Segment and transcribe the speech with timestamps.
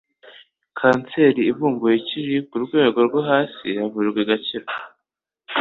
[0.77, 4.67] kanseri ivumbuwe ikiri ku rwego rwo hasi iravurwa igakira